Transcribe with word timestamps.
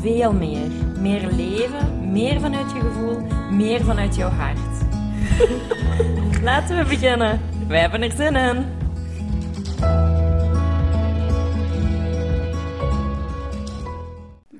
veel 0.00 0.32
meer. 0.32 0.70
Meer 0.98 1.32
leven, 1.32 2.10
meer 2.10 2.40
vanuit 2.40 2.72
je 2.72 2.80
gevoel, 2.80 3.20
meer 3.50 3.84
vanuit 3.84 4.14
jouw 4.16 4.28
hart. 4.28 4.84
Laten 6.42 6.76
we 6.76 6.84
beginnen. 6.88 7.40
Wij 7.68 7.80
hebben 7.80 8.02
er 8.02 8.10
zin 8.10 8.36
in. 8.36 8.78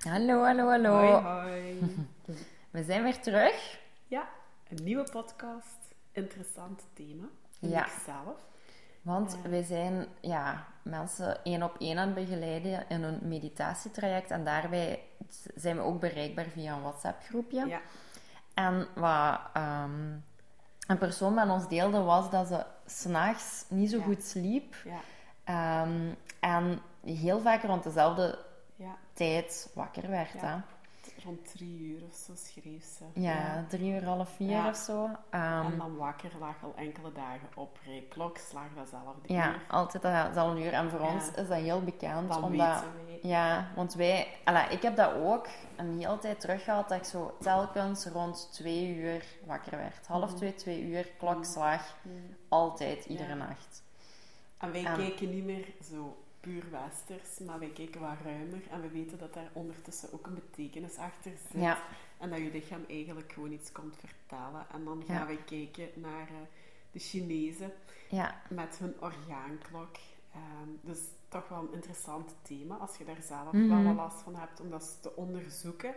Hallo, 0.02 0.44
hallo, 0.44 0.68
hallo. 0.68 0.90
Hoi, 0.90 1.22
hoi. 1.22 1.78
We 2.70 2.82
zijn 2.82 3.02
weer 3.02 3.20
terug. 3.20 3.78
Ja, 4.06 4.28
een 4.68 4.84
nieuwe 4.84 5.08
podcast. 5.10 5.94
Interessant 6.12 6.86
thema. 6.94 7.28
Ja. 7.58 7.84
ik 7.86 7.92
zelf. 8.04 8.36
Want 9.02 9.36
wij 9.48 9.62
zijn 9.62 10.06
ja, 10.20 10.66
mensen 10.82 11.44
één 11.44 11.62
op 11.62 11.76
één 11.78 11.98
aan 11.98 12.14
begeleiden 12.14 12.84
in 12.88 13.02
een 13.02 13.18
meditatietraject. 13.22 14.30
En 14.30 14.44
daarbij 14.44 15.02
zijn 15.54 15.76
we 15.76 15.82
ook 15.82 16.00
bereikbaar 16.00 16.44
via 16.44 16.72
een 16.74 16.82
WhatsApp-groepje. 16.82 17.66
Ja. 17.66 17.80
En 18.54 18.86
wat 18.94 19.40
ehm, 19.52 20.10
een 20.86 20.98
persoon 20.98 21.34
met 21.34 21.48
ons 21.48 21.68
deelde 21.68 22.00
was 22.00 22.30
dat 22.30 22.46
ze 22.46 22.64
s'nachts 22.86 23.64
niet 23.68 23.90
zo 23.90 23.96
Ja. 23.98 24.04
goed 24.04 24.22
sliep. 24.24 24.74
Ja. 24.84 25.00
Ehm, 25.44 26.12
en 26.40 26.80
heel 27.04 27.40
vaak 27.40 27.62
rond 27.62 27.82
dezelfde 27.82 28.38
Ja. 28.76 28.96
tijd 29.12 29.70
wakker 29.74 30.10
werd. 30.10 30.30
Ja. 30.32 30.38
Hè? 30.40 30.56
Rond 31.24 31.50
drie 31.52 31.78
uur 31.80 32.02
of 32.04 32.14
zo 32.14 32.32
schreef 32.36 32.84
ze. 32.84 33.04
Ja, 33.20 33.64
drie 33.68 33.92
uur, 33.92 34.04
half 34.04 34.28
vier 34.30 34.48
Ja. 34.50 34.68
of 34.68 34.76
zo. 34.76 35.08
Ehm, 35.30 35.66
En 35.72 35.78
dan 35.78 35.96
wakker 35.96 36.30
lag 36.38 36.62
al 36.64 36.72
enkele 36.76 37.12
dagen 37.12 37.48
op. 37.54 37.78
Klok 38.08 38.38
slag 38.38 38.66
datzelfde 38.76 39.32
ja, 39.34 39.48
uur. 39.48 39.60
altijd 39.68 40.02
dezelfde 40.02 40.64
uur. 40.64 40.72
En 40.72 40.90
voor 40.90 41.00
Ja. 41.00 41.12
ons 41.12 41.24
is 41.28 41.48
dat 41.48 41.58
heel 41.58 41.82
bekend. 41.82 42.28
Dan 42.28 42.44
omdat. 42.44 42.84
Ja, 43.22 43.70
want 43.76 43.94
wij... 43.94 44.26
Alla, 44.44 44.68
ik 44.68 44.82
heb 44.82 44.96
dat 44.96 45.12
ook 45.14 45.48
een 45.76 45.98
hele 45.98 46.18
tijd 46.18 46.40
teruggehad, 46.40 46.88
dat 46.88 46.98
ik 46.98 47.04
zo 47.04 47.36
telkens 47.40 48.06
rond 48.06 48.48
twee 48.52 48.96
uur 48.96 49.24
wakker 49.46 49.76
werd. 49.78 50.06
Half 50.06 50.34
twee, 50.34 50.54
twee 50.54 50.82
uur, 50.82 51.08
klokslag. 51.18 51.96
Altijd, 52.48 53.04
iedere 53.04 53.28
Ja. 53.28 53.34
nacht. 53.34 53.82
En 54.58 54.72
wij 54.72 54.84
En- 54.84 54.96
kijken 54.96 55.30
niet 55.30 55.44
meer 55.44 55.66
zo 55.90 56.16
puur 56.40 56.64
westers, 56.70 57.38
maar 57.38 57.58
wij 57.58 57.68
kijken 57.70 58.00
wat 58.00 58.16
ruimer. 58.24 58.60
En 58.70 58.80
we 58.80 58.88
weten 58.88 59.18
dat 59.18 59.34
daar 59.34 59.50
ondertussen 59.52 60.12
ook 60.12 60.26
een 60.26 60.34
betekenis 60.34 60.96
achter 60.96 61.32
zit. 61.52 61.60
Ja. 61.62 61.82
En 62.18 62.30
dat 62.30 62.38
je 62.38 62.50
lichaam 62.50 62.84
eigenlijk 62.88 63.32
gewoon 63.32 63.52
iets 63.52 63.72
komt 63.72 63.96
vertellen. 63.96 64.66
En 64.72 64.84
dan 64.84 65.02
gaan 65.06 65.16
Ja. 65.16 65.26
wij 65.26 65.36
kijken 65.44 65.88
naar 65.94 66.28
eh, 66.28 66.34
de 66.92 66.98
Chinezen 66.98 67.72
Ja, 68.10 68.40
met 68.48 68.78
hun 68.78 68.94
orgaanklok. 69.00 69.96
Ehm, 70.34 70.68
dus 70.80 70.98
toch 71.28 71.48
wel 71.48 71.58
een 71.58 71.72
interessant 71.72 72.34
thema 72.42 72.76
als 72.76 72.96
je 72.96 73.04
daar 73.04 73.22
zelf 73.22 73.52
Mhm. 73.52 73.68
wel 73.68 73.82
wat 73.82 73.94
last 73.94 74.22
van 74.22 74.34
hebt 74.36 74.60
om 74.60 74.70
dat 74.70 74.98
te 75.02 75.16
onderzoeken. 75.16 75.94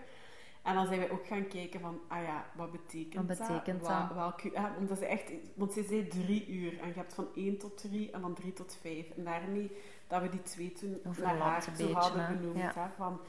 En 0.63 0.75
dan 0.75 0.87
zijn 0.87 0.99
wij 0.99 1.11
ook 1.11 1.25
gaan 1.27 1.47
kijken 1.47 1.79
van, 1.79 2.01
ah 2.07 2.23
ja, 2.23 2.45
wat 2.55 2.71
betekent, 2.71 3.27
Wat 3.27 3.37
betekent 3.37 3.79
dat? 3.79 3.89
dat? 3.89 4.13
Welke, 4.13 4.51
ja, 4.51 4.75
omdat 4.77 4.97
ze 4.97 5.05
echt, 5.05 5.31
want 5.55 5.73
ze 5.73 5.83
zei 5.83 6.07
drie 6.07 6.47
uur 6.47 6.79
en 6.79 6.87
je 6.87 6.93
hebt 6.93 7.13
van 7.13 7.27
één 7.35 7.57
tot 7.57 7.77
drie 7.77 8.11
en 8.11 8.21
van 8.21 8.33
drie 8.33 8.53
tot 8.53 8.77
vijf. 8.81 9.09
En 9.09 9.23
daarmee 9.23 9.71
dat 10.07 10.21
we 10.21 10.29
die 10.29 10.41
twee 10.41 10.71
toen 10.71 11.01
naar 11.21 11.37
haar 11.37 11.63
zo 11.63 11.71
beetje, 11.71 11.93
hadden 11.93 12.25
hè? 12.25 12.35
genoemd. 12.35 12.57
Ja. 12.57 12.73
Hè, 12.75 12.87
van, 12.95 13.19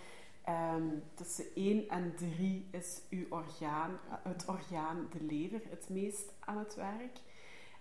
ehm, 0.44 0.82
tussen 1.14 1.44
één 1.54 1.88
en 1.88 2.14
drie 2.16 2.68
is 2.70 3.00
uw 3.10 3.26
orgaan, 3.28 3.98
het 4.22 4.44
orgaan, 4.48 5.08
de 5.10 5.24
lever, 5.24 5.60
het 5.70 5.88
meest 5.88 6.32
aan 6.40 6.58
het 6.58 6.74
werk. 6.74 7.18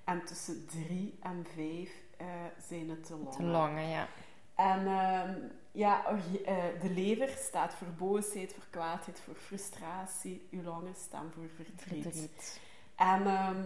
En 0.04 0.26
tussen 0.26 0.66
drie 0.68 1.18
en 1.22 1.46
vijf 1.56 1.92
eh, 2.18 2.28
zijn 2.68 2.90
het 2.90 3.08
de 3.08 3.14
longen. 3.14 3.32
te 3.32 3.44
longen, 3.44 3.88
ja. 3.88 4.08
En 4.56 4.88
ehm, 4.88 5.34
ja, 5.72 6.06
eh, 6.06 6.64
de 6.82 6.90
lever 6.90 7.28
staat 7.30 7.74
voor 7.74 7.88
boosheid, 7.98 8.54
voor 8.54 8.66
kwaadheid, 8.70 9.20
voor 9.20 9.36
frustratie. 9.36 10.48
Uw 10.52 10.64
longen 10.64 10.96
staan 10.96 11.32
voor 11.36 11.48
verdriet. 11.56 12.02
Verdriet. 12.04 12.60
En 12.96 13.28
ehm, 13.28 13.64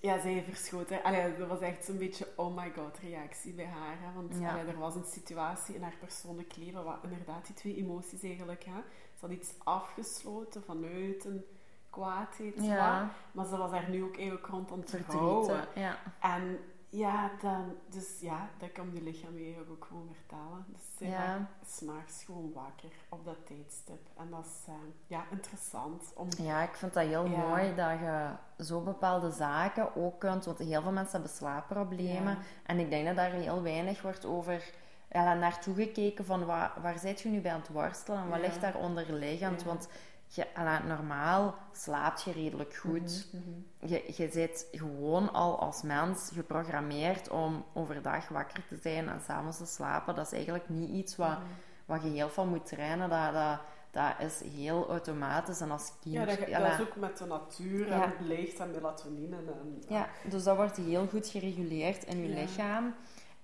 ja, 0.00 0.20
zij 0.20 0.42
verschoot. 0.48 0.88
hè. 0.90 1.02
Allee, 1.02 1.36
dat 1.36 1.48
was 1.48 1.60
echt 1.60 1.84
zo'n 1.84 1.98
beetje 1.98 2.28
oh 2.36 2.56
my 2.56 2.72
god 2.76 2.98
reactie 2.98 3.52
bij 3.52 3.66
haar. 3.66 3.96
Hè? 4.00 4.12
Want 4.14 4.34
Ja. 4.40 4.50
allee, 4.50 4.64
er 4.64 4.78
was 4.78 4.94
een 4.94 5.04
situatie 5.04 5.74
in 5.74 5.82
haar 5.82 5.96
persoonlijk 6.00 6.56
leven 6.56 6.84
wat 6.84 6.98
inderdaad 7.02 7.46
die 7.46 7.54
twee 7.54 7.76
emoties 7.76 8.22
eigenlijk. 8.22 8.64
Hè? 8.64 8.80
Ze 9.18 9.26
had 9.26 9.30
iets 9.30 9.50
afgesloten 9.64 10.62
vanuit 10.64 11.24
een 11.24 11.44
kwaadheid. 11.90 12.54
Ja. 12.56 13.10
Maar 13.32 13.46
ze 13.46 13.56
was 13.56 13.70
daar 13.70 13.90
nu 13.90 14.02
ook 14.04 14.16
eigenlijk 14.16 14.46
rond 14.46 14.70
aan 14.72 14.80
het 14.80 14.90
vertrouwen. 14.90 15.68
Ja. 15.74 15.98
En 16.20 16.58
ja, 16.88 17.30
dan, 17.40 17.74
dus 17.88 18.20
ja, 18.20 18.48
dat 18.58 18.72
kan 18.72 18.90
je 18.94 19.02
lichaam 19.02 19.38
je 19.38 19.64
ook 19.70 19.84
gewoon 19.88 20.08
vertalen. 20.14 20.64
Dus 20.68 20.80
ze 20.98 21.06
Ja. 21.06 21.48
s'nachts 21.66 22.24
gewoon 22.24 22.52
wakker 22.54 22.90
op 23.08 23.24
dat 23.24 23.46
tijdstip. 23.46 24.00
En 24.16 24.30
dat 24.30 24.44
is 24.44 24.66
eh, 24.66 24.74
ja, 25.06 25.24
interessant 25.30 26.02
om... 26.14 26.28
Ja, 26.38 26.62
ik 26.62 26.74
vind 26.74 26.94
dat 26.94 27.04
heel 27.06 27.26
Ja. 27.26 27.38
mooi 27.38 27.74
dat 27.74 27.90
je 27.98 28.30
zo 28.64 28.80
bepaalde 28.80 29.30
zaken 29.30 29.96
ook 29.96 30.20
kunt. 30.20 30.44
Want 30.44 30.58
heel 30.58 30.82
veel 30.82 30.92
mensen 30.92 31.12
hebben 31.20 31.36
slaapproblemen. 31.36 32.32
Ja. 32.34 32.38
En 32.66 32.78
ik 32.78 32.90
denk 32.90 33.06
dat 33.06 33.16
daar 33.16 33.30
heel 33.30 33.62
weinig 33.62 34.02
wordt 34.02 34.24
over 34.24 34.70
ja, 35.10 35.34
naartoe 35.34 35.74
gekeken 35.74 36.24
van 36.24 36.44
waar, 36.44 36.72
waar 36.82 36.98
zit 36.98 37.20
je 37.20 37.28
nu 37.28 37.40
bij 37.40 37.52
aan 37.52 37.60
het 37.60 37.68
worstelen 37.68 38.22
en 38.22 38.28
wat 38.28 38.40
ligt 38.40 38.60
daar 38.60 38.76
onderliggend. 38.76 39.62
Want 39.62 39.88
je, 40.28 40.46
normaal 40.86 41.54
slaapt 41.72 42.22
je 42.22 42.32
redelijk 42.32 42.76
goed. 42.76 43.26
Mhm, 43.32 43.90
Je, 43.92 44.04
je 44.16 44.28
zit 44.30 44.66
gewoon 44.72 45.32
al 45.32 45.58
als 45.60 45.82
mens 45.82 46.30
geprogrammeerd 46.34 47.28
om 47.30 47.64
overdag 47.72 48.28
wakker 48.28 48.66
te 48.68 48.76
zijn 48.82 49.08
en 49.08 49.20
s'avonds 49.20 49.58
te 49.58 49.66
slapen. 49.66 50.14
Dat 50.14 50.26
is 50.26 50.32
eigenlijk 50.32 50.68
niet 50.68 50.90
iets 50.90 51.16
wat, 51.16 51.28
Mhm. 51.38 51.46
wat 51.86 52.02
je 52.02 52.08
heel 52.08 52.28
veel 52.28 52.46
moet 52.46 52.66
trainen. 52.66 53.08
Dat, 53.10 53.32
dat, 53.32 53.58
dat 53.90 54.14
is 54.30 54.40
heel 54.52 54.88
automatisch. 54.88 55.60
En 55.60 55.70
als 55.70 55.92
kind... 56.00 56.14
Ja, 56.14 56.24
dat, 56.24 56.48
ja, 56.48 56.58
dat 56.58 56.72
is 56.72 56.80
ook 56.86 56.96
met 56.96 57.18
de 57.18 57.24
natuur 57.26 57.86
Ja. 57.88 58.02
en 58.02 58.10
het 58.10 58.20
licht 58.26 58.58
en 58.58 58.70
melatonine. 58.70 59.36
En, 59.36 59.82
Ja, 59.88 60.08
dus 60.28 60.42
dat 60.44 60.56
wordt 60.56 60.76
heel 60.76 61.06
goed 61.06 61.26
gereguleerd 61.26 62.04
in 62.04 62.22
je 62.22 62.28
Ja. 62.28 62.40
lichaam. 62.40 62.94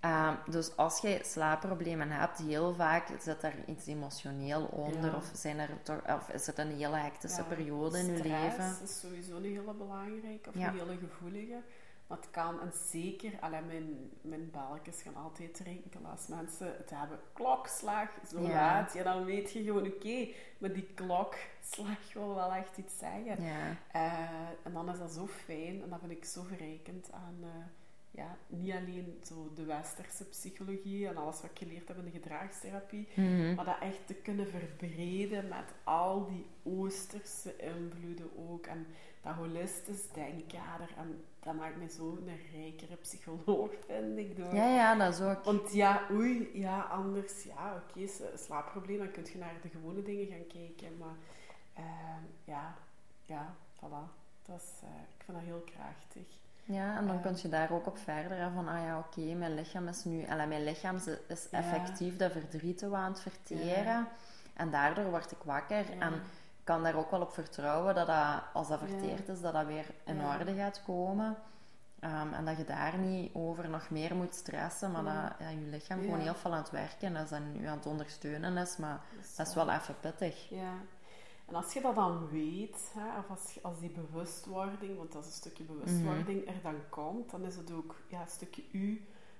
Ehm, 0.04 0.34
dus 0.50 0.76
als 0.76 0.98
je 1.00 1.20
slaapproblemen 1.22 2.10
hebt, 2.10 2.38
heel 2.38 2.74
vaak 2.74 3.06
zit 3.20 3.42
er 3.42 3.54
iets 3.66 3.86
emotioneel 3.86 4.64
onder. 4.64 5.10
Ja. 5.10 5.16
Of, 5.16 5.30
zijn 5.34 5.58
er 5.58 5.82
toch, 5.82 6.00
of 6.14 6.28
is 6.28 6.46
het 6.46 6.58
een 6.58 6.70
hele 6.76 6.96
hectische 6.96 7.42
Ja, 7.42 7.48
periode 7.48 7.98
in 7.98 8.06
je 8.06 8.16
stress 8.16 8.56
leven? 8.56 8.76
is 8.82 9.00
sowieso 9.00 9.36
een 9.36 9.44
hele 9.44 9.74
belangrijke, 9.74 10.48
of 10.48 10.54
Ja. 10.54 10.68
een 10.68 10.78
hele 10.78 10.96
gevoelige. 10.98 11.62
Maar 12.06 12.18
het 12.18 12.30
kan, 12.30 12.60
en 12.60 12.72
zeker, 12.90 13.32
allee, 13.40 13.60
mijn, 13.62 14.10
mijn 14.20 14.50
balkjes 14.50 15.02
gaan 15.02 15.16
altijd 15.16 15.58
rinkelen 15.58 16.10
als 16.10 16.26
mensen 16.26 16.66
het 16.76 16.90
hebben. 16.90 17.18
Klokslag, 17.32 18.08
zo 18.30 18.40
Ja. 18.40 18.48
laat. 18.48 18.92
Ja, 18.92 19.02
dan 19.02 19.24
weet 19.24 19.52
je 19.52 19.62
gewoon, 19.62 19.86
oké, 19.86 20.28
maar 20.58 20.72
die 20.72 20.88
klokslag 20.94 22.12
wil 22.12 22.34
wel 22.34 22.52
echt 22.52 22.76
iets 22.78 22.98
zeggen. 22.98 23.42
Ja, 23.44 23.76
Eh, 23.92 24.28
en 24.62 24.72
dan 24.72 24.88
is 24.90 24.98
dat 24.98 25.12
zo 25.12 25.26
fijn 25.26 25.82
en 25.82 25.88
dat 25.90 25.98
vind 26.00 26.12
ik 26.12 26.24
zo 26.24 26.42
verrijkend 26.42 27.12
aan 27.12 27.36
eh, 27.42 27.48
ja, 28.16 28.36
niet 28.46 28.72
alleen 28.72 29.18
zo 29.24 29.50
de 29.54 29.64
westerse 29.64 30.24
psychologie 30.24 31.08
en 31.08 31.16
alles 31.16 31.40
wat 31.40 31.50
ik 31.50 31.58
geleerd 31.58 31.88
heb 31.88 31.96
in 31.98 32.04
de 32.04 32.10
gedragstherapie, 32.10 33.08
Mhm. 33.16 33.54
maar 33.54 33.64
dat 33.64 33.80
echt 33.80 34.06
te 34.06 34.14
kunnen 34.14 34.48
verbreden 34.48 35.48
met 35.48 35.64
al 35.84 36.26
die 36.26 36.46
oosterse 36.62 37.56
invloeden 37.56 38.30
ook 38.50 38.66
en 38.66 38.86
dat 39.22 39.34
holistisch 39.34 40.08
denkkader. 40.12 40.88
En 40.96 41.24
dat 41.40 41.54
maakt 41.54 41.76
mij 41.76 41.88
zo 41.88 42.10
een 42.26 42.38
rijkere 42.52 42.96
psycholoog, 42.96 43.70
vind 43.86 44.18
ik. 44.18 44.36
Door. 44.36 44.54
ja, 44.54 44.68
ja, 44.74 44.94
dat 44.94 45.14
is 45.14 45.20
ook. 45.20 45.44
Want 45.44 45.72
ja, 45.72 46.06
oei, 46.12 46.50
ja, 46.52 46.80
anders, 46.80 47.42
ja, 47.44 47.82
oké, 47.88 48.06
s- 48.06 48.22
slaapprobleem, 48.44 48.98
dan 48.98 49.10
kun 49.10 49.24
je 49.32 49.38
naar 49.38 49.54
de 49.62 49.68
gewone 49.68 50.02
dingen 50.02 50.26
gaan 50.26 50.46
kijken. 50.46 50.98
Maar 50.98 51.16
eh, 51.72 51.84
ja, 52.44 52.74
ja, 53.22 53.56
voilà. 53.76 54.22
Dat 54.42 54.60
is, 54.60 54.70
eh, 54.82 54.88
ik 55.18 55.24
vind 55.24 55.36
dat 55.38 55.46
heel 55.46 55.64
krachtig. 55.74 56.42
Ja, 56.66 56.96
en 56.96 57.06
dan 57.06 57.20
kun 57.20 57.36
je 57.42 57.48
daar 57.48 57.70
ook 57.72 57.86
op 57.86 57.98
verder 57.98 58.38
hè, 58.38 58.50
van, 58.54 58.68
ah 58.68 58.82
ja, 58.84 58.98
oké, 58.98 59.20
mijn 59.34 59.54
lichaam 59.54 59.88
is 59.88 60.04
nu, 60.04 60.26
alla, 60.28 60.44
mijn 60.46 60.64
lichaam 60.64 60.96
is, 60.96 61.06
is 61.26 61.46
Ja. 61.50 61.58
effectief 61.58 62.16
dat 62.16 62.32
verdriet 62.32 62.82
aan 62.82 63.12
het 63.12 63.20
verteren. 63.20 63.84
Ja. 63.84 64.08
En 64.54 64.70
daardoor 64.70 65.04
word 65.10 65.30
ik 65.30 65.42
wakker 65.44 65.94
Ja. 65.94 66.00
en 66.00 66.22
kan 66.64 66.82
daar 66.82 66.94
ook 66.94 67.10
wel 67.10 67.20
op 67.20 67.32
vertrouwen 67.32 67.94
dat, 67.94 68.06
dat 68.06 68.42
als 68.52 68.68
dat 68.68 68.78
verteerd 68.78 69.28
is, 69.28 69.40
dat 69.40 69.52
dat 69.52 69.66
weer 69.66 69.86
in 70.04 70.20
orde 70.24 70.54
gaat 70.54 70.82
komen. 70.86 71.36
Ehm, 72.00 72.32
en 72.32 72.44
dat 72.44 72.56
je 72.56 72.64
daar 72.64 72.98
niet 72.98 73.34
over 73.34 73.68
nog 73.68 73.90
meer 73.90 74.14
moet 74.16 74.34
stressen, 74.34 74.90
maar 74.90 75.04
dat 75.04 75.32
ja, 75.38 75.48
je 75.48 75.66
lichaam 75.70 76.00
gewoon 76.00 76.20
heel 76.20 76.34
veel 76.34 76.52
aan 76.52 76.58
het 76.58 76.70
werken 76.70 77.16
is 77.16 77.30
en 77.30 77.56
u 77.60 77.66
aan 77.66 77.76
het 77.76 77.86
ondersteunen 77.86 78.56
is. 78.56 78.76
Maar 78.76 79.00
dat 79.36 79.46
is 79.46 79.54
eh, 79.54 79.64
wel 79.64 79.70
even 79.74 79.94
pittig. 80.00 80.48
Ja. 80.50 80.72
En 81.46 81.54
als 81.54 81.72
je 81.72 81.80
dat 81.80 81.94
dan 81.94 82.28
weet, 82.28 82.92
hè, 82.94 83.18
of 83.18 83.30
als, 83.30 83.62
als 83.62 83.80
die 83.80 83.90
bewustwording, 83.90 84.96
want 84.96 85.12
dat 85.12 85.22
is 85.22 85.28
een 85.28 85.34
stukje 85.34 85.64
bewustwording, 85.64 86.48
er 86.48 86.62
dan 86.62 86.76
komt, 86.88 87.30
dan 87.30 87.44
is 87.44 87.56
het 87.56 87.72
ook 87.72 87.94
ja, 88.08 88.20
een 88.20 88.28
stukje 88.28 88.62
uw 88.72 88.96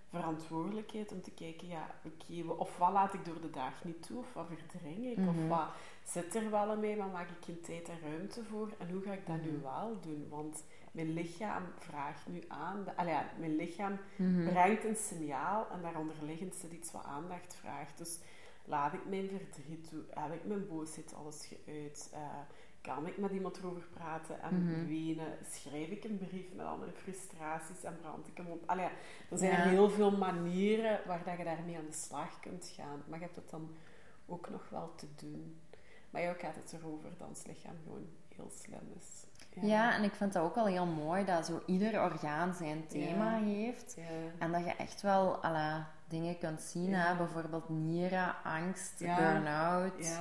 verantwoordelijkheid 0.08 1.12
om 1.12 1.22
te 1.22 1.30
kijken, 1.30 1.68
ja, 1.68 1.94
oké, 2.04 2.52
of 2.52 2.78
wat 2.78 2.92
laat 2.92 3.14
ik 3.14 3.24
door 3.24 3.40
de 3.40 3.50
dag 3.50 3.84
niet 3.84 4.06
toe, 4.06 4.18
of 4.18 4.32
wat 4.32 4.46
verdring 4.66 5.06
ik, 5.06 5.28
of 5.28 5.48
wat 5.48 5.68
zit 6.04 6.34
er 6.34 6.50
wel 6.50 6.76
mij, 6.76 6.96
maar 6.96 7.08
maak 7.08 7.28
ik 7.28 7.44
geen 7.44 7.60
tijd 7.60 7.88
en 7.88 8.00
ruimte 8.00 8.44
voor, 8.44 8.68
en 8.78 8.90
hoe 8.90 9.02
ga 9.02 9.12
ik 9.12 9.26
dat 9.26 9.42
nu 9.42 9.58
wel 9.62 10.00
doen? 10.00 10.26
Want 10.28 10.64
mijn 10.92 11.12
lichaam 11.12 11.62
vraagt 11.78 12.26
nu 12.26 12.42
aan, 12.48 12.84
allee, 12.96 13.12
ja, 13.12 13.30
mijn 13.38 13.56
lichaam 13.56 13.98
brengt 14.44 14.84
een 14.84 14.96
signaal, 14.96 15.66
en 15.70 15.82
daaronder 15.82 16.16
liggend 16.22 16.54
zit 16.54 16.72
iets 16.72 16.92
wat 16.92 17.04
aandacht 17.04 17.54
vraagt. 17.54 17.98
Dus 17.98 18.18
laat 18.64 18.92
ik 18.92 19.08
mijn 19.08 19.28
verdriet 19.28 19.88
toe, 19.88 20.02
heb 20.10 20.32
ik 20.32 20.44
mijn 20.44 20.66
boosheid 20.66 21.14
alles 21.14 21.46
geuit, 21.46 22.10
uh, 22.14 22.20
kan 22.80 23.06
ik 23.06 23.18
met 23.18 23.30
iemand 23.30 23.56
erover 23.56 23.86
praten 23.94 24.42
en 24.42 24.54
mm 24.54 24.86
wenen, 24.86 25.38
schrijf 25.50 25.88
ik 25.88 26.04
een 26.04 26.18
brief 26.18 26.52
met 26.54 26.66
al 26.66 26.76
mijn 26.76 26.92
frustraties 26.92 27.84
en 27.84 27.96
brand 28.00 28.28
ik 28.28 28.36
hem 28.36 28.46
op. 28.46 28.62
Allee, 28.66 28.88
er 29.30 29.38
zijn 29.38 29.52
er 29.52 29.68
heel 29.68 29.90
veel 29.90 30.16
manieren 30.16 31.00
waar 31.06 31.24
dat 31.24 31.38
je 31.38 31.44
daarmee 31.44 31.76
aan 31.76 31.86
de 31.86 31.92
slag 31.92 32.40
kunt 32.40 32.72
gaan, 32.76 33.02
maar 33.06 33.18
je 33.18 33.24
hebt 33.24 33.36
het 33.36 33.50
dan 33.50 33.76
ook 34.26 34.50
nog 34.50 34.68
wel 34.68 34.94
te 34.94 35.06
doen. 35.16 35.60
Maar 36.10 36.22
jou 36.22 36.38
gaat 36.38 36.54
het 36.54 36.72
erover 36.72 37.10
dat 37.18 37.28
ons 37.28 37.46
lichaam 37.46 37.76
gewoon 37.84 38.06
heel 38.28 38.50
slim 38.62 38.92
is. 38.98 39.26
Ja. 39.54 39.66
ja. 39.66 39.94
en 39.94 40.02
ik 40.02 40.14
vind 40.14 40.32
dat 40.32 40.42
ook 40.42 40.54
wel 40.54 40.66
heel 40.66 40.86
mooi 40.86 41.24
dat 41.24 41.46
zo 41.46 41.62
ieder 41.66 42.02
orgaan 42.02 42.54
zijn 42.54 42.86
thema 42.86 43.38
heeft. 43.38 43.96
En 44.38 44.52
dat 44.52 44.64
je 44.64 44.74
echt 44.76 45.02
wel 45.02 45.36
alle 45.36 45.84
dingen 46.14 46.38
kunt 46.38 46.60
zien. 46.60 46.94
Hè? 46.94 47.16
Bijvoorbeeld 47.16 47.68
nieren, 47.68 48.34
angst, 48.44 48.98
burn-out. 48.98 50.18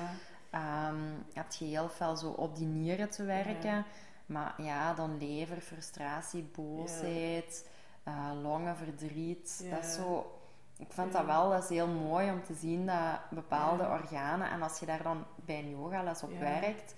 Um, 0.56 1.26
je 1.28 1.40
hebt 1.40 1.56
je 1.56 1.66
heel 1.66 1.90
veel 1.90 2.16
zo 2.16 2.30
op 2.30 2.56
die 2.56 2.68
nieren 2.68 3.10
te 3.10 3.24
werken. 3.24 3.86
Maar 4.26 4.54
ja, 4.58 4.94
dan 4.94 5.18
lever, 5.18 5.62
frustratie, 5.62 6.50
boosheid, 6.56 7.70
uh, 8.08 8.30
longen, 8.42 8.78
verdriet. 8.78 9.66
Dat 9.70 9.84
is 9.84 9.94
zo... 9.94 10.38
Ik 10.78 10.92
vind 10.92 11.12
dat 11.12 11.26
wel 11.26 11.50
dat 11.50 11.64
is 11.64 11.70
heel 11.70 11.88
mooi 11.88 12.32
om 12.32 12.44
te 12.44 12.54
zien 12.54 12.86
dat 12.86 13.30
bepaalde 13.30 13.88
organen... 13.88 14.50
En 14.50 14.62
als 14.62 14.80
je 14.80 14.86
daar 14.86 15.04
dan 15.04 15.26
bij 15.36 15.60
een 15.60 15.70
yogales 15.70 16.24
op 16.24 16.40
werkt, 16.40 16.96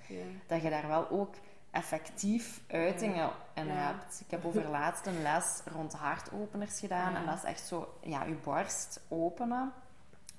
dat 0.48 0.62
je 0.62 0.70
daar 0.70 0.88
wel 0.88 1.10
ook 1.10 1.36
effectief 1.75 2.62
uitingen 2.68 3.30
in 3.54 3.69
hebt. 3.69 4.22
Ik 4.25 4.31
heb 4.31 4.45
over 4.45 4.69
laatst 4.69 5.06
een 5.06 5.22
les 5.22 5.62
rond 5.66 5.94
hartopeners 5.94 6.80
gedaan. 6.80 7.16
En 7.16 7.25
dat 7.25 7.36
is 7.38 7.44
echt 7.44 7.68
zo, 7.68 7.98
ja, 8.01 8.24
je 8.24 8.36
borst 8.44 9.01
openen, 9.07 9.74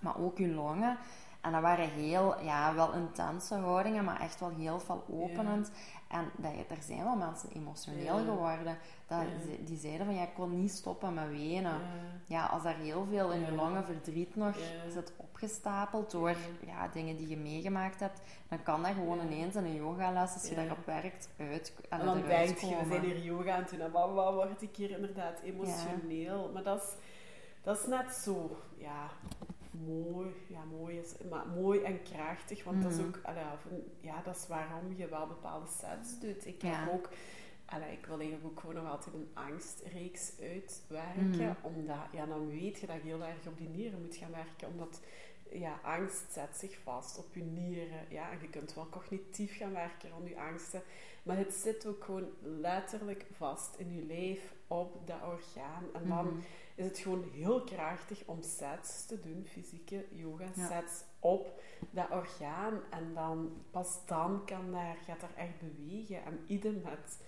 maar 0.01 0.19
ook 0.19 0.39
je 0.39 0.49
longen. 0.49 0.99
En 1.41 1.53
dat 1.53 1.63
waren 1.63 1.89
heel, 1.89 2.43
ja, 2.43 2.75
wel 2.75 2.93
intense 2.93 3.55
houdingen, 3.55 4.05
maar 4.05 4.21
echt 4.21 4.41
wel 4.41 4.51
heel 4.51 4.81
veel 4.81 5.05
openend. 5.11 5.71
En 6.09 6.31
dat, 6.37 6.53
er 6.69 6.83
zijn 6.83 7.05
wel 7.05 7.17
mensen 7.17 7.49
emotioneel 7.55 8.17
geworden. 8.17 8.79
Dat, 9.07 9.19
Die 9.65 9.79
zeiden 9.79 10.07
van, 10.07 10.15
ja, 10.15 10.23
ik 10.23 10.35
kon 10.35 10.61
niet 10.61 10.71
stoppen 10.71 11.15
met 11.15 11.29
wenen. 11.29 11.81
Ja, 12.27 12.45
als 12.47 12.63
daar 12.63 12.77
heel 12.77 13.07
veel 13.11 13.33
in 13.33 13.41
je 13.41 13.53
longen 13.53 13.85
verdriet 13.85 14.37
nog 14.37 14.57
zit 14.89 15.13
opgestapeld 15.17 16.11
door 16.11 16.37
ja, 16.67 16.89
dingen 16.89 17.17
die 17.17 17.29
je 17.29 17.37
meegemaakt 17.37 18.01
hebt, 18.01 18.21
dan 18.49 18.63
kan 18.63 18.83
dat 18.83 18.93
gewoon 18.93 19.21
ineens 19.21 19.55
in 19.55 19.65
een 19.65 19.75
yogales, 19.75 20.33
als 20.35 20.49
je 20.49 20.55
daarop 20.55 20.87
werkt, 20.87 21.29
uit 21.39 21.75
En 21.89 22.05
dan 22.05 22.23
denk 22.23 22.59
je, 22.59 22.77
we 22.77 22.85
zijn 22.89 23.05
hier 23.05 23.23
yoga 23.23 23.57
en 23.57 23.67
toen, 23.67 23.91
wat, 23.91 24.13
wat 24.13 24.35
word 24.35 24.63
ik 24.63 24.77
hier 24.77 24.91
inderdaad 24.91 25.41
emotioneel. 25.41 26.51
Maar 26.53 26.63
dat 26.63 26.83
is, 26.83 26.95
dat 27.63 27.79
is 27.79 27.87
net 27.87 28.15
zo, 28.15 28.57
ja, 28.77 29.11
mooi, 29.85 30.35
ja, 30.49 30.65
mooi 30.65 30.99
is, 30.99 31.15
maar 31.31 31.47
mooi 31.47 31.83
en 31.83 32.03
krachtig, 32.03 32.65
want 32.65 32.83
dat 32.83 32.93
is 32.93 32.99
mhm. 32.99 33.07
ook, 33.07 33.21
ja, 34.01 34.23
dat 34.23 34.37
is 34.37 34.47
waarom 34.47 34.97
je 34.97 35.09
wel 35.09 35.27
bepaalde 35.27 35.67
sets 35.67 36.21
doet. 36.21 36.47
Ik 36.47 36.63
heb 36.63 36.89
ook, 36.93 37.09
allee, 37.65 37.93
ik 37.93 38.07
wil 38.07 38.19
eigenlijk 38.19 38.47
ook 38.51 38.61
gewoon 38.61 38.75
nog 38.75 38.91
altijd 38.91 39.15
een 39.15 39.31
angstreeks 39.35 40.33
uitwerken, 40.41 41.57
mhm. 41.61 41.67
omdat, 41.67 42.07
ja, 42.13 42.27
dan 42.27 42.47
weet 42.49 42.79
je 42.79 42.87
dat 42.87 42.97
je 42.97 43.09
heel 43.09 43.25
erg 43.25 43.47
op 43.47 43.59
die 43.59 43.69
nieren 43.69 44.01
moet 44.03 44.17
gaan 44.17 44.31
werken, 44.31 44.69
omdat 44.69 45.01
ja, 45.51 45.81
angst 45.83 46.33
zet 46.33 46.57
zich 46.57 46.79
vast 46.83 47.19
op 47.19 47.35
je 47.35 47.43
nieren. 47.43 48.07
Ja, 48.09 48.31
en 48.31 48.39
je 48.41 48.49
kunt 48.49 48.75
wel 48.75 48.89
cognitief 48.89 49.57
gaan 49.57 49.73
werken 49.73 50.13
aan 50.13 50.29
je 50.29 50.41
angsten, 50.41 50.83
maar 51.23 51.37
het 51.37 51.55
zit 51.55 51.87
ook 51.87 52.05
gewoon 52.05 52.29
letterlijk 52.41 53.27
vast 53.33 53.75
in 53.77 53.95
je 53.95 54.03
lijf 54.03 54.55
op 54.67 55.07
dat 55.07 55.23
orgaan. 55.27 55.85
En 55.93 56.09
dan 56.09 56.27
mhm. 56.27 56.37
Is 56.77 56.85
het 56.85 56.99
gewoon 56.99 57.25
heel 57.33 57.65
krachtig 57.65 58.23
om 58.27 58.43
sets 58.43 59.07
te 59.07 59.21
doen, 59.21 59.47
fysieke 59.47 60.05
yoga 60.11 60.47
sets 60.69 61.05
op 61.21 61.61
dat 61.91 62.11
orgaan. 62.11 62.81
En 62.91 63.15
dan, 63.15 63.53
pas 63.71 64.07
dan 64.07 64.45
kan 64.45 64.73
daar, 64.73 64.97
gaat 65.07 65.23
er 65.23 65.35
echt 65.37 65.61
bewegen. 65.61 66.25
En 66.25 66.41
idem 66.47 66.81
met 66.85 67.19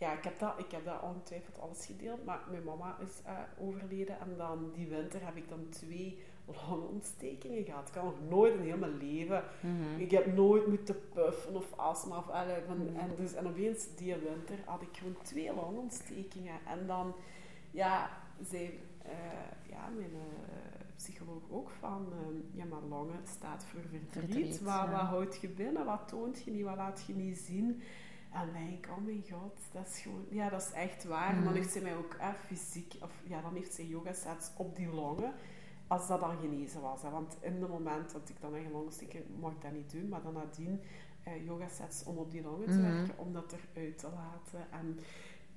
ja, 0.00 0.12
ik 0.12 0.24
heb 0.24 0.38
dat, 0.38 0.58
ik 0.58 0.70
heb 0.70 0.84
dat 0.84 1.02
ongetwijfeld 1.02 1.58
alles 1.58 1.86
gedeeld, 1.86 2.24
maar 2.24 2.40
mijn 2.50 2.64
mama 2.64 2.96
is 3.00 3.22
uh, 3.26 3.38
overleden 3.66 4.20
en 4.20 4.36
dan 4.36 4.70
die 4.74 4.88
winter 4.88 5.24
heb 5.24 5.36
ik 5.36 5.48
dan 5.48 5.68
twee 5.68 6.18
longontstekingen 6.68 7.64
gehad. 7.64 7.88
Ik 7.88 7.94
had 7.94 8.04
nog 8.04 8.28
nooit 8.28 8.54
in 8.54 8.60
heel 8.60 8.76
mijn 8.76 8.96
leven. 8.96 9.44
Mhm. 9.60 10.00
Ik 10.00 10.10
heb 10.10 10.34
nooit 10.34 10.66
moeten 10.66 11.08
puffen 11.12 11.54
of 11.54 11.72
astma. 11.76 12.18
Of, 12.18 12.28
alle, 12.28 12.62
van, 12.66 12.76
mhm. 12.76 12.96
en, 12.96 13.10
dus, 13.16 13.34
en 13.34 13.46
opeens 13.46 13.86
die 13.96 14.14
winter 14.14 14.58
had 14.64 14.82
ik 14.82 14.96
gewoon 14.96 15.16
twee 15.22 15.54
longontstekingen. 15.54 16.58
En 16.66 16.86
dan, 16.86 17.14
ja, 17.70 18.10
uh, 18.52 18.70
ja, 19.68 19.88
mijn 19.96 20.10
uh, 20.10 20.20
psycholoog 20.96 21.42
ook 21.50 21.70
van, 21.70 22.12
uh, 22.12 22.58
ja, 22.58 22.64
maar 22.64 22.82
longen 22.82 23.20
staat 23.24 23.64
voor 23.64 23.80
verdriet. 23.80 24.10
verdriet 24.10 24.60
wat, 24.60 24.88
wat 24.90 25.00
houd 25.00 25.40
je 25.40 25.48
binnen? 25.48 25.84
Wat 25.84 26.08
toont 26.08 26.42
je 26.42 26.50
niet? 26.50 26.64
Wat 26.64 26.76
laat 26.76 27.04
je 27.06 27.14
niet 27.14 27.38
zien? 27.38 27.82
En 28.32 28.44
dan 28.44 28.52
denk 28.52 28.70
ik, 28.70 28.90
oh 28.90 29.04
mijn 29.04 29.24
god, 29.30 29.58
dat 29.72 29.86
is 29.86 29.98
gewoon, 29.98 30.24
ja, 30.30 30.48
dat 30.48 30.60
is 30.60 30.72
echt 30.72 31.04
waar. 31.04 31.36
En 31.36 31.44
dan 31.44 31.54
heeft 31.54 31.72
ze 31.72 31.80
mij 31.80 31.96
ook 31.96 32.14
eh, 32.14 32.28
fysiek, 32.46 32.94
of 33.02 33.12
ja, 33.24 33.40
dan 33.40 33.54
heeft 33.54 33.74
ze 33.74 33.88
yoga 33.88 34.12
sets 34.12 34.50
op 34.56 34.76
die 34.76 34.88
longen 34.88 35.32
als 35.86 36.08
dat 36.08 36.20
dan 36.20 36.36
genezen 36.38 36.80
was. 36.80 37.02
Hè. 37.02 37.10
Want 37.10 37.36
in 37.40 37.60
het 37.60 37.70
moment 37.70 38.12
dat 38.12 38.28
ik 38.28 38.40
dan 38.40 38.54
een 38.54 38.70
longontsteking 38.70 39.24
mag 39.40 39.52
ik 39.52 39.62
dat 39.62 39.72
niet 39.72 39.90
doen, 39.90 40.08
maar 40.08 40.22
dan 40.22 40.32
nadien 40.32 40.80
uh, 41.28 41.44
yoga 41.44 41.68
sets 41.68 42.04
om 42.04 42.16
op 42.16 42.30
die 42.30 42.42
longen 42.42 42.66
te 42.66 42.78
mhm. 42.78 42.96
werken, 42.96 43.18
om 43.18 43.32
dat 43.32 43.54
eruit 43.72 43.98
te 43.98 44.08
laten. 44.14 44.70
En 44.70 44.98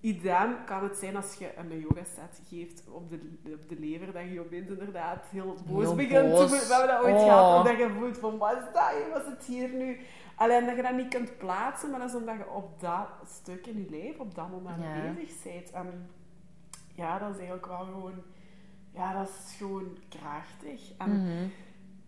idem 0.03 0.55
kan 0.65 0.83
het 0.83 0.97
zijn 0.97 1.15
als 1.15 1.33
je 1.33 1.57
een 1.57 1.79
yoga 1.79 2.03
set 2.03 2.41
geeft 2.50 2.83
op 2.88 3.09
de, 3.09 3.19
op 3.53 3.69
de 3.69 3.79
lever, 3.79 4.13
dat 4.13 4.23
je 4.31 4.39
opeens 4.39 4.69
inderdaad 4.69 5.25
heel 5.29 5.57
boos 5.67 5.95
begint 5.95 6.35
te 6.35 6.50
We 6.50 6.73
hebben 6.73 6.88
dat 6.88 7.03
ooit 7.03 7.15
oh. 7.15 7.23
gehad, 7.23 7.57
en 7.57 7.71
dat 7.71 7.88
je 7.88 7.95
voelt 8.00 8.17
van, 8.17 8.38
wat 8.38 8.51
is 8.51 8.73
dat? 8.73 8.94
Was 9.13 9.25
het 9.25 9.44
hier 9.45 9.69
nu? 9.69 10.00
Alleen 10.35 10.65
dat 10.65 10.75
je 10.75 10.81
dat 10.81 10.95
niet 10.95 11.13
kunt 11.13 11.38
plaatsen, 11.38 11.89
maar 11.89 12.00
dat 12.00 12.10
is 12.10 12.15
omdat 12.15 12.38
je 12.38 12.50
op 12.50 12.79
dat 12.79 13.07
stuk 13.27 13.67
in 13.67 13.77
je 13.77 13.89
leven, 13.89 14.19
op 14.19 14.36
dat 14.36 14.50
moment 14.50 15.15
bezig 15.15 15.43
bent. 15.43 15.72
En 15.72 16.10
ja, 16.95 17.19
dat 17.19 17.29
is 17.29 17.36
eigenlijk 17.36 17.67
wel 17.67 17.86
gewoon 17.86 18.24
ja, 18.93 19.13
dat 19.13 19.29
is 19.29 19.55
gewoon 19.57 19.98
krachtig. 20.10 20.98
En 20.98 21.24
mhm. 21.24 21.48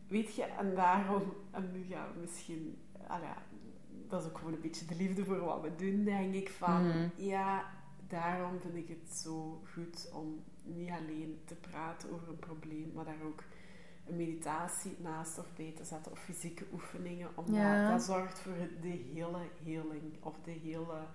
weet 0.07 0.35
je, 0.35 0.43
en 0.43 0.75
daarom, 0.75 1.33
en 1.51 1.69
nu 1.73 1.85
gaan 1.89 2.07
we 2.13 2.19
misschien, 2.19 2.77
ja, 3.07 3.37
dat 4.07 4.21
is 4.21 4.27
ook 4.27 4.37
gewoon 4.37 4.53
een 4.53 4.61
beetje 4.61 4.85
de 4.85 4.95
liefde 4.95 5.25
voor 5.25 5.39
wat 5.39 5.61
we 5.61 5.75
doen, 5.75 6.03
denk 6.03 6.33
ik. 6.33 6.49
Van 6.49 6.87
mhm. 6.87 7.07
ja, 7.15 7.63
daarom 8.07 8.59
vind 8.59 8.75
ik 8.75 8.87
het 8.87 9.17
zo 9.17 9.61
goed 9.73 10.09
om 10.13 10.43
niet 10.63 10.89
alleen 10.89 11.39
te 11.45 11.55
praten 11.55 12.11
over 12.11 12.29
een 12.29 12.39
probleem, 12.39 12.91
maar 12.93 13.05
daar 13.05 13.21
ook 13.25 13.43
een 14.05 14.15
meditatie 14.15 14.95
naast 14.99 15.39
of 15.39 15.45
bij 15.55 15.73
te 15.75 15.83
zetten 15.83 16.11
of 16.11 16.19
fysieke 16.19 16.65
oefeningen. 16.73 17.29
Omdat 17.35 17.89
dat 17.89 18.03
zorgt 18.03 18.39
voor 18.39 18.53
de 18.81 18.87
hele 19.13 19.39
heling 19.63 20.23
of 20.23 20.35
de 20.43 20.51
hele 20.51 21.05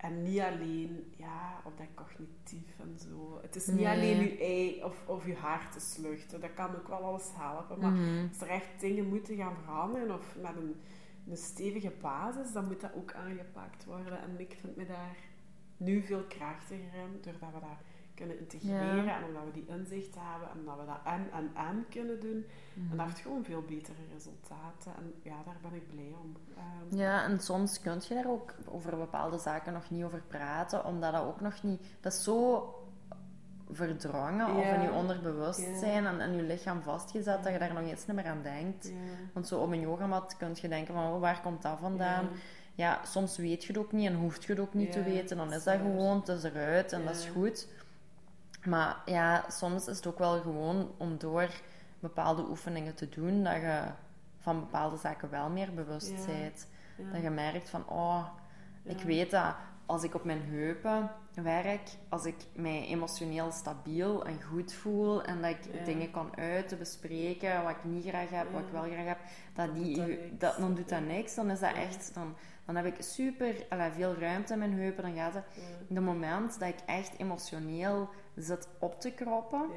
en 0.00 0.22
niet 0.22 0.40
alleen 0.40 1.12
ja, 1.16 1.60
op 1.64 1.78
dat 1.78 1.86
cognitief 1.94 2.78
en 2.78 2.98
zo. 2.98 3.38
Het 3.42 3.56
is 3.56 3.66
niet 3.66 3.86
alleen 3.86 4.20
je 4.20 4.38
ei 4.38 4.84
of, 4.84 5.06
of 5.06 5.26
je 5.26 5.34
hart 5.34 5.76
is 5.76 5.96
luchten. 5.96 6.40
Dat 6.40 6.54
kan 6.54 6.76
ook 6.76 6.88
wel 6.88 6.98
alles 6.98 7.28
helpen. 7.32 7.78
Maar 7.80 7.90
mhm. 7.90 8.28
als 8.28 8.40
er 8.40 8.48
echt 8.48 8.80
dingen 8.80 9.08
moeten 9.08 9.36
gaan 9.36 9.56
veranderen 9.64 10.14
of 10.14 10.36
met 10.42 10.56
een, 10.56 10.74
een 11.28 11.36
stevige 11.36 11.92
basis, 12.00 12.52
dan 12.52 12.66
moet 12.66 12.80
dat 12.80 12.94
ook 12.94 13.12
aangepakt 13.12 13.84
worden. 13.84 14.20
En 14.20 14.40
ik 14.40 14.56
vind 14.60 14.76
me 14.76 14.86
daar 14.86 15.16
nu 15.80 16.02
veel 16.02 16.24
krachtiger 16.28 16.94
in, 16.94 17.20
doordat 17.20 17.52
we 17.52 17.60
dat 17.60 17.78
kunnen 18.14 18.38
integreren 18.38 19.14
en 19.14 19.24
omdat 19.24 19.44
we 19.44 19.52
die 19.52 19.66
inzicht 19.66 20.14
hebben 20.18 20.48
en 20.50 20.64
dat 20.64 20.76
we 20.78 20.86
dat 20.86 21.00
en 21.04 21.30
en 21.32 21.50
en 21.54 21.86
kunnen 21.88 22.20
doen. 22.20 22.44
En 22.90 22.96
dat 22.96 23.06
heeft 23.06 23.18
gewoon 23.18 23.44
veel 23.44 23.62
betere 23.62 24.02
resultaten. 24.12 24.92
En 24.96 25.14
ja, 25.22 25.42
daar 25.44 25.58
ben 25.62 25.74
ik 25.74 25.88
blij 25.88 26.14
om. 26.22 26.36
Ehm, 26.56 26.96
ja, 26.96 27.24
en 27.24 27.40
soms 27.40 27.80
kun 27.80 28.00
je 28.08 28.14
daar 28.14 28.30
ook 28.30 28.54
over 28.64 28.96
bepaalde 28.96 29.38
zaken 29.38 29.72
nog 29.72 29.90
niet 29.90 30.04
over 30.04 30.22
praten, 30.28 30.84
omdat 30.84 31.12
dat 31.12 31.22
ook 31.22 31.40
nog 31.40 31.62
niet... 31.62 31.82
Dat 32.00 32.12
is 32.12 32.22
zo 32.22 32.74
verdrongen 33.72 34.56
of 34.56 34.64
in 34.64 34.80
je 34.82 34.90
onderbewustzijn 34.92 36.06
en 36.06 36.20
in 36.20 36.34
je 36.34 36.42
lichaam 36.42 36.82
vastgezet 36.82 37.42
dat 37.42 37.52
je 37.52 37.58
daar 37.58 37.74
nog 37.74 37.82
eens 37.82 38.06
niet 38.06 38.16
meer 38.16 38.26
aan 38.26 38.42
denkt. 38.42 38.92
Want 39.32 39.48
zo 39.48 39.58
op 39.58 39.70
een 39.70 39.80
yogamat 39.80 40.36
kun 40.36 40.50
je 40.54 40.68
denken 40.68 40.94
van, 40.94 41.12
oh, 41.12 41.20
waar 41.20 41.40
komt 41.40 41.62
dat 41.62 41.78
vandaan? 41.78 42.28
Ja. 42.80 43.00
soms 43.04 43.36
weet 43.36 43.62
je 43.64 43.72
het 43.72 43.78
ook 43.78 43.92
niet 43.92 44.06
en 44.06 44.14
hoeft 44.14 44.44
je 44.44 44.52
het 44.52 44.60
ook 44.60 44.74
niet 44.74 44.92
te 44.92 45.02
weten. 45.02 45.36
Dan 45.36 45.52
is 45.52 45.64
dat 45.64 45.76
gewoon, 45.76 46.18
het 46.18 46.28
is 46.28 46.42
eruit 46.42 46.92
en 46.92 47.04
dat 47.04 47.16
is 47.16 47.26
goed. 47.26 47.68
Maar 48.64 48.96
ja, 49.04 49.44
soms 49.48 49.88
is 49.88 49.96
het 49.96 50.06
ook 50.06 50.18
wel 50.18 50.40
gewoon 50.40 50.90
om 50.96 51.18
door 51.18 51.48
bepaalde 52.00 52.48
oefeningen 52.48 52.94
te 52.94 53.08
doen, 53.08 53.44
dat 53.44 53.54
je 53.54 53.82
van 54.38 54.60
bepaalde 54.60 54.96
zaken 54.96 55.30
wel 55.30 55.48
meer 55.48 55.74
bewust 55.74 56.26
bent. 56.26 56.66
Dat 57.12 57.22
je 57.22 57.30
merkt 57.30 57.68
van, 57.68 57.88
oh, 57.88 58.26
ik 58.82 59.00
weet 59.02 59.30
dat 59.30 59.54
als 59.90 60.02
ik 60.02 60.14
op 60.14 60.24
mijn 60.24 60.42
heupen 60.42 61.10
werk, 61.34 61.88
als 62.08 62.24
ik 62.24 62.34
mij 62.54 62.86
emotioneel 62.86 63.50
stabiel 63.50 64.24
en 64.24 64.42
goed 64.42 64.72
voel 64.72 65.22
en 65.22 65.42
dat 65.42 65.50
ik 65.50 65.84
dingen 65.84 66.10
kan 66.10 66.36
uiten, 66.36 66.78
bespreken, 66.78 67.62
wat 67.62 67.70
ik 67.70 67.84
niet 67.84 68.04
graag 68.04 68.30
heb, 68.30 68.52
wat 68.52 68.60
ik 68.60 68.72
wel 68.72 68.82
graag 68.82 69.06
heb, 69.06 69.18
dat 69.54 69.74
die, 69.74 70.36
dat, 70.38 70.56
dan 70.58 70.74
doet 70.74 70.88
dat 70.88 71.04
niks. 71.04 71.34
Dan 71.34 71.50
is 71.50 71.60
dat 71.60 71.74
echt, 71.74 72.14
dan, 72.14 72.34
dan 72.66 72.76
heb 72.76 72.86
ik 72.86 72.94
super 72.98 73.66
veel 73.92 74.14
ruimte 74.14 74.52
in 74.52 74.58
mijn 74.58 74.78
heupen. 74.78 75.02
Dan 75.02 75.14
gaat 75.14 75.34
het, 75.34 75.44
de 75.88 76.00
moment 76.00 76.58
dat 76.58 76.68
ik 76.68 76.80
echt 76.86 77.18
emotioneel 77.18 78.08
zit 78.36 78.68
op 78.78 79.00
te 79.00 79.12
kroppen, 79.12 79.70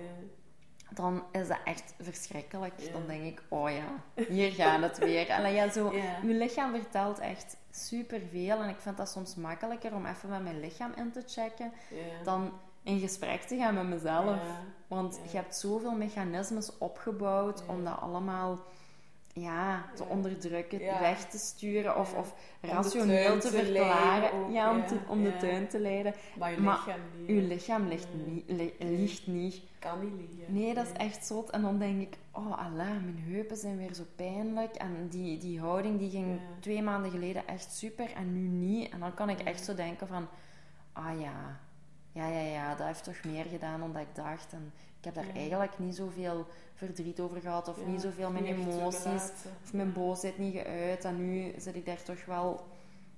dan 0.95 1.23
is 1.31 1.47
dat 1.47 1.59
echt 1.65 1.93
verschrikkelijk. 1.99 2.91
Dan 2.91 3.07
denk 3.07 3.23
ik, 3.23 3.43
oh 3.49 3.69
ja, 3.69 4.23
hier 4.27 4.51
gaat 4.51 4.81
het 4.81 4.97
weer. 4.97 5.29
En 5.29 5.53
ja, 5.53 5.69
zo, 5.69 5.91
Mijn 6.23 6.37
lichaam 6.37 6.71
vertelt 6.71 7.19
echt 7.19 7.57
superveel. 7.71 8.61
En 8.61 8.69
ik 8.69 8.79
vind 8.79 8.97
dat 8.97 9.09
soms 9.09 9.35
makkelijker 9.35 9.93
om 9.93 10.05
even 10.05 10.29
met 10.29 10.43
mijn 10.43 10.59
lichaam 10.59 10.91
in 10.95 11.11
te 11.11 11.23
checken, 11.27 11.71
dan 12.23 12.51
in 12.83 12.99
gesprek 12.99 13.41
te 13.41 13.57
gaan 13.57 13.73
met 13.73 13.87
mezelf. 13.87 14.39
Want 14.87 15.19
je 15.31 15.37
hebt 15.37 15.55
zoveel 15.55 15.95
mechanismes 15.95 16.77
opgebouwd 16.77 17.63
om 17.67 17.83
dat 17.83 17.99
allemaal 17.99 18.59
ja, 19.33 19.85
te 19.95 20.03
onderdrukken, 20.05 20.79
weg 20.79 21.25
te 21.29 21.37
sturen 21.37 21.97
of, 21.97 22.13
of 22.13 22.35
rationeel 22.61 23.39
te, 23.39 23.49
verklaren. 23.49 24.51
ja, 24.51 24.71
om, 24.71 24.83
om 25.07 25.23
de 25.23 25.37
tuin 25.37 25.67
te 25.67 25.79
leiden. 25.79 26.13
Maar 26.37 26.51
je 26.51 26.59
lichaam 26.59 26.99
niet. 27.17 27.47
Lichaam 27.47 27.87
ligt 27.87 28.07
niet, 28.25 28.43
ligt 28.79 29.27
niet. 29.27 29.61
Kan 29.79 29.99
niet 29.99 30.13
liggen. 30.13 30.53
Nee, 30.53 30.73
dat 30.73 30.85
is 30.85 30.91
echt 30.91 31.25
zot. 31.25 31.49
En 31.49 31.61
dan 31.61 31.79
denk 31.79 32.01
ik, 32.01 32.17
oh 32.31 32.65
Allah, 32.65 33.03
mijn 33.03 33.23
heupen 33.27 33.57
zijn 33.57 33.77
weer 33.77 33.93
zo 33.93 34.03
pijnlijk. 34.15 34.75
En 34.75 35.07
die, 35.09 35.37
die 35.37 35.59
houding 35.59 35.99
die 35.99 36.09
ging 36.09 36.39
twee 36.59 36.81
maanden 36.81 37.11
geleden 37.11 37.47
echt 37.47 37.73
super 37.73 38.13
en 38.13 38.33
nu 38.33 38.47
niet. 38.47 38.91
En 38.91 38.99
dan 38.99 39.13
kan 39.13 39.29
ik 39.29 39.39
echt 39.39 39.63
zo 39.63 39.75
denken 39.75 40.07
van, 40.07 40.27
ah 40.91 41.19
ja, 41.19 41.59
ja, 42.11 42.27
ja, 42.27 42.39
ja, 42.39 42.75
dat 42.75 42.87
heeft 42.87 43.03
toch 43.03 43.23
meer 43.23 43.45
gedaan 43.45 43.79
dan 43.79 43.93
dat 43.93 44.01
ik 44.01 44.15
dacht. 44.15 44.53
En 44.53 44.73
ik 45.03 45.13
heb 45.13 45.25
daar 45.25 45.35
eigenlijk 45.35 45.79
niet 45.79 45.95
zoveel 45.95 46.45
verdriet 46.73 47.19
over 47.19 47.41
gehad 47.41 47.67
of 47.67 47.85
niet 47.85 48.01
zoveel 48.01 48.31
mijn 48.31 48.45
emoties 48.45 49.31
of 49.63 49.73
mijn 49.73 49.93
boosheid 49.93 50.37
niet 50.37 50.53
geuit. 50.53 51.05
En 51.05 51.15
nu 51.17 51.53
zit 51.57 51.75
ik 51.75 51.85
daar 51.85 52.03
toch 52.03 52.25
wel, 52.25 52.67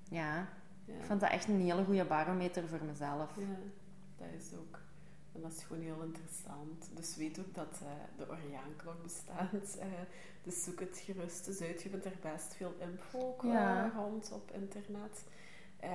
ja, 0.08 0.48
ik 0.84 1.04
vind 1.04 1.20
dat 1.20 1.30
echt 1.30 1.48
een 1.48 1.60
hele 1.60 1.84
goede 1.84 2.04
barometer 2.04 2.68
voor 2.68 2.84
mezelf. 2.84 3.30
Ja, 3.36 3.56
dat 4.16 4.28
is 4.38 4.58
ook. 4.58 4.78
En 5.32 5.40
dat 5.42 5.52
is 5.52 5.62
gewoon 5.62 5.82
heel 5.82 6.02
interessant. 6.02 6.88
Dus 6.94 7.16
weet 7.16 7.38
ook 7.38 7.54
dat 7.54 7.80
uh, 7.82 7.88
de 8.16 8.30
Oriaanklok 8.30 9.02
bestaat. 9.02 9.76
Uh, 9.78 9.84
dus 10.42 10.64
zoek 10.64 10.80
het 10.80 11.02
gerust 11.04 11.48
eens 11.48 11.60
uit. 11.60 11.82
Je 11.82 11.88
vindt 11.88 12.04
er 12.04 12.18
best 12.22 12.54
veel 12.54 12.74
info 12.78 13.36
ja. 13.42 13.92
rond 13.96 14.32
op 14.32 14.50
internet. 14.50 15.24
Uh, 15.86 15.92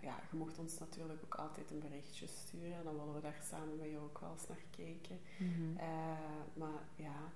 ja, 0.00 0.16
je 0.30 0.36
mocht 0.36 0.58
ons 0.58 0.78
natuurlijk 0.78 1.20
ook 1.24 1.34
altijd 1.34 1.70
een 1.70 1.78
berichtje 1.78 2.26
sturen. 2.26 2.76
En 2.76 2.84
dan 2.84 2.96
willen 2.96 3.14
we 3.14 3.20
daar 3.20 3.40
samen 3.42 3.76
met 3.76 3.90
jou 3.90 4.02
ook 4.04 4.18
wel 4.18 4.32
eens 4.32 4.48
naar 4.48 4.64
kijken. 4.70 5.18
Mm 5.38 5.76
maar 6.54 6.82
ja, 6.96 7.32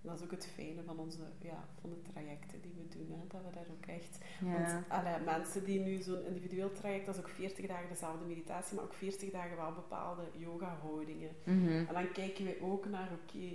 dat 0.00 0.18
is 0.18 0.24
ook 0.24 0.30
het 0.30 0.46
fijne 0.46 0.82
van, 0.82 0.98
onze, 0.98 1.18
ja, 1.38 1.68
van 1.80 1.90
de 1.90 2.02
trajecten 2.12 2.60
die 2.60 2.74
we 2.76 2.88
doen. 2.98 3.10
Hè, 3.10 3.26
dat 3.28 3.40
we 3.44 3.50
daar 3.54 3.66
ook 3.70 3.86
echt... 3.86 4.18
Want 4.40 4.88
allee, 4.88 5.18
mensen 5.24 5.64
die 5.64 5.80
nu 5.80 6.02
zo'n 6.02 6.24
individueel 6.24 6.72
traject, 6.72 7.06
dat 7.06 7.14
is 7.14 7.20
ook 7.20 7.28
40 7.28 7.66
dagen 7.66 7.88
dezelfde 7.88 8.24
meditatie, 8.24 8.74
maar 8.74 8.84
ook 8.84 8.94
40 8.94 9.30
dagen 9.30 9.56
wel 9.56 9.72
bepaalde 9.72 10.22
yoga-houdingen. 10.36 11.30
Mhm. 11.44 11.68
En 11.68 11.94
dan 11.94 12.12
kijken 12.12 12.44
we 12.44 12.58
ook 12.62 12.88
naar, 12.88 13.10
oké, 13.12 13.48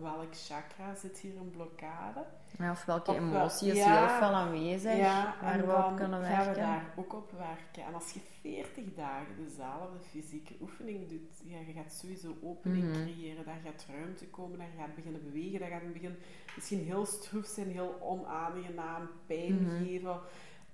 welk 0.00 0.34
chakra 0.34 0.94
zit 0.94 1.18
hier 1.18 1.36
een 1.36 1.50
blokkade? 1.50 2.24
Ja, 2.58 2.70
of 2.70 2.84
welke 2.84 3.14
emotie 3.14 3.70
is 3.70 3.76
ja, 3.76 3.98
heel 3.98 4.18
veel 4.18 4.36
aanwezig 4.36 4.96
ja, 4.96 5.34
waar 5.42 5.66
we 5.66 5.72
op 5.72 5.96
kunnen 5.96 6.20
werken. 6.20 6.36
gaan 6.36 6.54
we 6.54 6.60
daar 6.60 6.92
ook 6.96 7.14
op 7.14 7.30
werken. 7.30 7.84
En 7.84 7.94
als 7.94 8.10
je 8.10 8.20
40 8.40 8.94
dagen 8.94 9.36
dezelfde 9.44 9.98
fysieke 10.10 10.54
oefening 10.60 11.08
doet, 11.08 11.42
ja, 11.44 11.58
je 11.66 11.72
gaat 11.72 11.92
sowieso 11.92 12.36
opening 12.42 12.84
mhm. 12.84 13.02
creëren, 13.02 13.44
daar 13.44 13.60
gaat 13.64 13.86
ruimte 13.90 14.26
komen, 14.26 14.58
daar 14.58 14.68
gaat 14.78 14.94
beginnen 14.94 15.24
bewegen, 15.24 15.60
daar 15.60 15.70
gaat 15.70 15.92
begin 15.92 16.16
misschien 16.54 16.84
heel 16.84 17.06
stroef 17.06 17.46
zijn, 17.46 17.70
heel 17.70 17.98
onaangenaam, 18.00 19.08
pijn 19.26 19.62
mhm. 19.62 19.84
geven, 19.84 20.20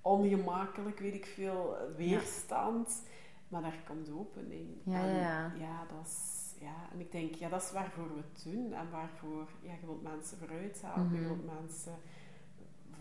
ongemakkelijk, 0.01 0.99
weet 0.99 1.15
ik 1.15 1.25
veel, 1.25 1.77
weerstand. 1.95 3.03
Maar 3.47 3.61
daar 3.61 3.83
komt 3.87 4.09
opening. 4.09 4.67
Ja, 4.83 5.03
en, 5.03 5.15
ja. 5.15 5.53
ja, 5.59 5.85
dat 5.95 6.05
is 6.05 6.44
ja, 6.59 6.75
en 6.91 6.99
ik 6.99 7.11
denk, 7.11 7.35
ja, 7.35 7.49
dat 7.49 7.61
is 7.61 7.71
waarvoor 7.71 8.13
we 8.13 8.21
het 8.31 8.43
doen. 8.43 8.73
En 8.73 8.89
waarvoor, 8.91 9.47
ja, 9.61 9.73
je 9.73 9.85
wilt 9.85 10.03
mensen 10.03 10.37
vooruit 10.37 10.81
helpen. 10.81 11.13
Je 11.13 11.19
mhm. 11.19 11.27
wilt 11.27 11.45
mensen 11.59 11.95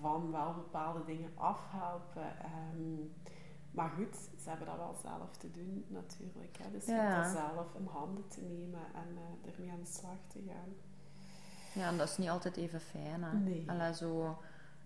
van 0.01 0.31
wel 0.31 0.55
bepaalde 0.55 1.05
dingen 1.05 1.31
afhelpen. 1.35 2.37
Um, 2.75 3.13
maar 3.71 3.91
goed, 3.91 4.17
ze 4.43 4.49
hebben 4.49 4.67
dat 4.67 4.77
wel 4.77 4.97
zelf 5.03 5.37
te 5.37 5.51
doen 5.51 5.85
natuurlijk. 5.89 6.59
Hè. 6.63 6.71
Dus 6.71 6.87
je 6.87 6.93
hebt 6.93 7.17
dat 7.17 7.33
zelf 7.33 7.75
in 7.75 7.87
handen 7.87 8.29
te 8.29 8.41
nemen 8.41 8.81
en 8.95 9.09
uh, 9.13 9.53
ermee 9.53 9.71
aan 9.71 9.81
de 9.81 9.91
slag 9.91 10.19
te 10.27 10.43
gaan. 10.49 10.75
Ja, 11.75 11.89
en 11.89 11.97
dat 11.97 12.09
is 12.09 12.17
niet 12.17 12.29
altijd 12.29 12.57
even 12.57 12.81
fijn. 12.81 13.23
Hè? 13.23 13.33
Nee. 13.33 13.95
zo, 13.95 14.39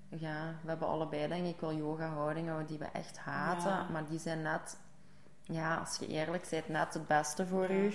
ja, 0.09 0.55
we 0.63 0.69
hebben 0.69 0.89
allebei 0.89 1.29
denk 1.29 1.47
ik 1.47 1.61
wel 1.61 1.75
yoga-houdingen 1.75 2.67
die 2.67 2.79
we 2.79 2.85
echt 2.85 3.19
haten. 3.19 3.93
Maar 3.93 4.07
die 4.07 4.19
zijn 4.19 4.43
net, 4.43 4.79
ja, 5.43 5.77
als 5.77 5.97
je 5.97 6.07
eerlijk 6.07 6.47
bent, 6.51 6.69
net 6.69 6.95
het 6.95 7.07
beste 7.07 7.47
voor 7.47 7.73
ja. 7.73 7.79
u. 7.79 7.95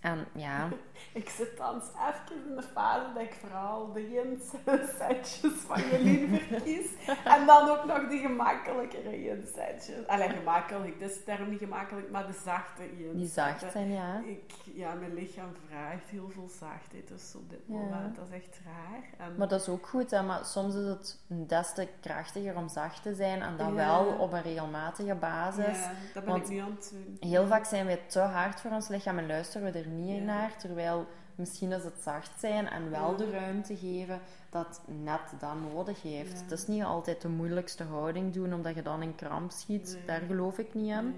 En 0.00 0.26
ja. 0.34 0.68
ik 1.20 1.28
zit 1.28 1.56
dan 1.56 1.76
even 1.76 2.48
in 2.48 2.56
de 2.56 2.62
fase 2.62 3.12
dat 3.14 3.22
ik 3.22 3.34
vooral 3.40 3.92
de 3.92 4.10
yin-setjes 4.10 5.60
van 5.66 5.80
Jelien 5.80 6.40
verkies. 6.48 6.90
en 7.24 7.46
dan 7.46 7.68
ook 7.68 7.84
nog 7.84 8.08
die 8.08 8.20
gemakkelijkere 8.20 9.22
yin-setjes. 9.22 10.06
Allee, 10.06 10.28
gemakkelijk, 10.28 11.00
dat 11.00 11.10
is 11.10 11.24
term 11.24 11.48
niet 11.48 11.58
gemakkelijk, 11.58 12.10
maar 12.10 12.26
de 12.26 12.40
zachte 12.44 12.96
yin 12.96 13.16
Die 13.16 13.28
zacht 13.28 13.72
zijn, 13.72 13.92
ja. 13.92 14.22
Ik, 14.24 14.52
ja, 14.74 14.94
mijn 14.94 15.14
lichaam 15.14 15.52
vraagt 15.68 16.08
heel 16.08 16.28
veel 16.28 16.48
zachtheid, 16.48 17.08
dus 17.08 17.34
op 17.36 17.50
dit 17.50 17.68
moment, 17.68 18.16
dat 18.16 18.26
is 18.28 18.34
echt 18.34 18.60
raar. 18.64 19.28
En... 19.28 19.36
Maar 19.36 19.48
dat 19.48 19.60
is 19.60 19.68
ook 19.68 19.86
goed, 19.86 20.10
hè? 20.10 20.22
maar 20.22 20.44
soms 20.44 20.74
is 20.74 20.86
het 20.86 21.20
des 21.26 21.74
te 21.74 21.88
krachtiger 22.00 22.56
om 22.56 22.68
zacht 22.68 23.02
te 23.02 23.14
zijn 23.14 23.42
en 23.42 23.56
dan 23.56 23.74
wel 23.74 24.06
op 24.06 24.32
een 24.32 24.42
regelmatige 24.42 25.14
basis. 25.14 25.78
Ja, 25.78 25.92
dat 26.14 26.24
ben 26.24 26.36
ik 26.36 26.48
nu 26.48 26.58
aan 26.58 26.70
het 26.70 26.92
doen. 26.92 27.30
Heel 27.30 27.46
vaak 27.46 27.64
zijn 27.64 27.86
we 27.86 28.06
te 28.06 28.20
hard 28.20 28.60
voor 28.60 28.70
ons 28.70 28.88
lichaam 28.88 29.18
en 29.18 29.26
luisteren 29.26 29.72
we 29.72 29.75
er 29.76 29.86
niet 29.86 30.22
naar. 30.22 30.56
Terwijl 30.56 31.06
misschien 31.34 31.72
is 31.72 31.84
het 31.84 32.00
zacht 32.02 32.40
zijn 32.40 32.68
en 32.68 32.90
wel 32.90 33.16
de 33.16 33.30
ruimte 33.30 33.76
geven 33.76 34.20
dat 34.50 34.80
net 34.86 35.20
dat 35.40 35.60
nodig 35.72 36.02
heeft. 36.02 36.40
Het 36.40 36.50
is 36.50 36.66
niet 36.66 36.82
altijd 36.82 37.20
de 37.20 37.28
moeilijkste 37.28 37.84
houding 37.84 38.32
doen 38.32 38.54
omdat 38.54 38.74
je 38.74 38.82
dan 38.82 39.02
in 39.02 39.14
kramp 39.14 39.50
schiet. 39.50 39.98
Daar 40.06 40.20
geloof 40.20 40.58
ik 40.58 40.74
niet 40.74 40.90
in. 40.90 41.14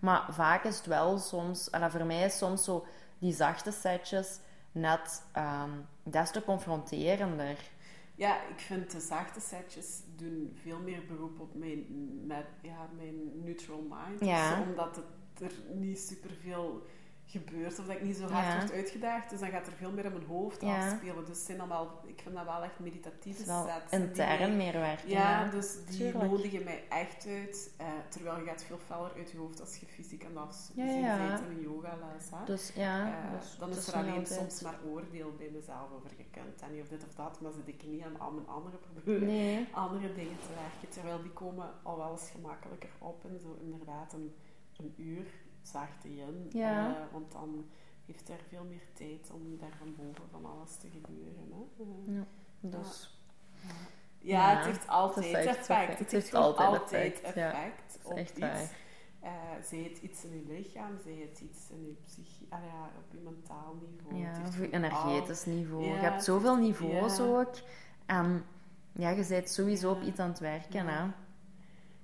Maar 0.00 0.26
vaak 0.30 0.64
is 0.64 0.76
het 0.76 0.86
wel 0.86 1.18
soms, 1.18 1.70
en 1.70 1.90
voor 1.90 2.04
mij 2.04 2.24
is 2.24 2.38
soms 2.38 2.64
zo 2.64 2.86
die 3.18 3.32
zachte 3.32 3.72
setjes 3.72 4.38
net 4.72 5.22
um, 5.36 5.86
des 6.02 6.30
te 6.30 6.42
confronterender. 6.42 7.56
Ja, 8.14 8.42
ik 8.48 8.58
vind 8.58 8.90
de 8.90 9.00
zachte 9.00 9.40
setjes 9.40 10.02
doen 10.16 10.52
veel 10.62 10.78
meer 10.78 11.02
beroep 11.06 11.40
op 11.40 11.54
mijn, 11.54 11.86
met, 12.26 12.46
ja, 12.62 12.88
mijn 12.96 13.42
neutral 13.44 13.86
mind. 13.88 14.24
Ja. 14.24 14.62
omdat 14.62 14.96
het 14.96 15.50
er 15.50 15.52
niet 15.74 15.98
superveel 15.98 16.86
gebeurt 17.28 17.78
of 17.78 17.86
dat 17.86 17.96
ik 17.96 18.02
niet 18.02 18.16
zo 18.16 18.26
hard 18.26 18.46
ja. 18.46 18.58
word 18.58 18.72
uitgedaagd. 18.72 19.30
Dus 19.30 19.40
dan 19.40 19.50
gaat 19.50 19.66
er 19.66 19.72
veel 19.72 19.92
meer 19.92 20.04
in 20.04 20.12
mijn 20.12 20.26
hoofd 20.26 20.60
ja. 20.60 20.90
afspelen. 20.90 21.24
Dus 21.24 21.44
zijn 21.44 21.68
wel, 21.68 22.00
ik 22.06 22.20
vind 22.22 22.34
dat 22.34 22.44
wel 22.44 22.62
echt 22.62 22.78
meditatieve 22.78 23.42
sets. 23.42 23.92
Intern 23.92 24.56
meer 24.56 24.72
werken. 24.72 25.08
Ja, 25.08 25.44
dus 25.44 25.76
die 25.86 26.12
nodigen 26.12 26.64
mij 26.64 26.84
echt 26.88 27.26
uit. 27.26 27.70
Uh, 27.80 27.86
terwijl 28.08 28.38
je 28.38 28.44
gaat 28.44 28.64
veel 28.64 28.78
feller 28.86 29.12
uit 29.16 29.30
je 29.30 29.38
hoofd 29.38 29.60
als 29.60 29.76
je 29.76 29.86
fysiek 29.86 30.24
aan 30.24 30.30
het 30.30 30.38
afzien 30.38 30.74
bent 30.76 31.40
in 31.40 31.56
een 31.56 31.60
yogales. 31.60 32.24
Dus 32.44 32.72
ja. 32.74 33.06
Uh, 33.06 33.40
dus, 33.40 33.56
dan 33.58 33.70
is 33.70 33.86
er 33.86 33.94
alleen 33.94 34.26
soms 34.26 34.62
maar 34.62 34.78
oordeel 34.86 35.34
bij 35.38 35.50
mezelf 35.52 35.92
over 35.96 36.10
gekund. 36.10 36.62
En 36.62 36.72
niet 36.72 36.82
of 36.82 36.88
dit 36.88 37.04
of 37.04 37.14
dat, 37.14 37.40
maar 37.40 37.52
zit 37.52 37.68
ik 37.68 37.86
niet 37.86 38.02
aan 38.02 38.20
al 38.20 38.30
mijn 38.30 38.48
andere 38.48 38.76
problemen, 38.76 39.26
nee. 39.26 39.68
andere 39.72 40.14
dingen 40.14 40.38
te 40.38 40.48
werken. 40.54 40.88
Terwijl 40.88 41.22
die 41.22 41.32
komen 41.32 41.70
al 41.82 41.96
wel 41.96 42.10
eens 42.10 42.30
gemakkelijker 42.30 42.90
op 42.98 43.24
en 43.24 43.40
zo 43.40 43.56
inderdaad 43.60 44.12
een, 44.12 44.34
een 44.76 44.94
uur 44.96 45.26
zachte 45.70 46.16
in. 46.16 46.46
Ja. 46.50 46.88
Uh, 46.88 46.96
want 47.12 47.32
dan 47.32 47.64
heeft 48.06 48.28
er 48.28 48.40
veel 48.48 48.64
meer 48.64 48.92
tijd 48.92 49.30
om 49.30 49.58
daar 49.58 49.76
van 49.78 49.94
boven 49.96 50.28
van 50.30 50.44
alles 50.44 50.76
te 50.76 50.88
gebeuren. 50.90 51.48
Hè? 51.50 51.84
Uh, 51.84 52.16
ja, 52.16 52.26
dus... 52.60 53.20
Ja. 53.62 53.70
Ja, 54.20 54.56
het 54.56 54.64
heeft 54.64 54.88
altijd 54.88 55.34
effect. 55.34 55.98
Het, 55.98 56.10
heeft 56.10 56.34
altijd, 56.34 56.82
effect, 56.82 57.20
effect 57.22 57.98
op 58.02 58.18
iets. 58.18 58.38
Uh, 59.22 59.30
zij 59.62 59.78
het 59.78 59.98
iets 59.98 60.24
in 60.24 60.30
je 60.34 60.52
lichaam, 60.52 60.98
zij 61.02 61.26
het 61.28 61.40
iets 61.40 61.70
in 61.70 61.86
je 61.86 61.94
psychie, 62.04 62.46
ah, 62.50 62.64
ja, 62.64 62.90
op 62.98 63.12
je 63.12 63.18
mentaal 63.18 63.74
niveau. 63.80 64.22
Ja, 64.22 64.46
op 64.46 64.54
je 64.54 64.70
energetisch 64.70 65.44
niveau. 65.44 65.84
je 65.84 65.92
hebt 65.92 66.24
zoveel 66.24 66.56
niveaus 66.56 67.20
ook. 67.20 67.54
En 68.06 68.44
ja, 68.92 69.10
je 69.10 69.26
bent 69.28 69.50
sowieso 69.50 69.90
op 69.90 70.02
iets 70.02 70.18
aan 70.18 70.28
het 70.28 70.38
werken. 70.38 70.86
Hè? 70.86 71.02